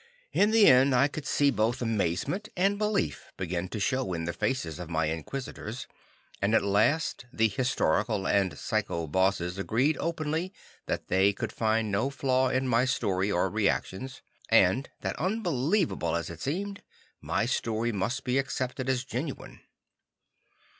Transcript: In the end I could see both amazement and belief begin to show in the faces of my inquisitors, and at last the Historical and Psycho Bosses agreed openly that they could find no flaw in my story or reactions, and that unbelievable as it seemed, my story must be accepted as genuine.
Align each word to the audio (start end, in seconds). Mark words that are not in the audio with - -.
In 0.33 0.49
the 0.49 0.65
end 0.65 0.95
I 0.95 1.07
could 1.07 1.27
see 1.27 1.51
both 1.51 1.79
amazement 1.79 2.49
and 2.57 2.79
belief 2.79 3.31
begin 3.37 3.69
to 3.69 3.79
show 3.79 4.13
in 4.13 4.23
the 4.25 4.33
faces 4.33 4.79
of 4.79 4.89
my 4.89 5.05
inquisitors, 5.05 5.85
and 6.41 6.55
at 6.55 6.63
last 6.63 7.25
the 7.31 7.47
Historical 7.47 8.25
and 8.25 8.57
Psycho 8.57 9.05
Bosses 9.05 9.59
agreed 9.59 9.97
openly 9.99 10.53
that 10.87 11.07
they 11.09 11.33
could 11.33 11.51
find 11.51 11.91
no 11.91 12.09
flaw 12.09 12.49
in 12.49 12.67
my 12.67 12.83
story 12.83 13.31
or 13.31 13.47
reactions, 13.47 14.23
and 14.49 14.89
that 15.01 15.15
unbelievable 15.17 16.15
as 16.15 16.31
it 16.31 16.41
seemed, 16.41 16.81
my 17.21 17.45
story 17.45 17.91
must 17.91 18.23
be 18.23 18.39
accepted 18.39 18.89
as 18.89 19.03
genuine. 19.03 19.61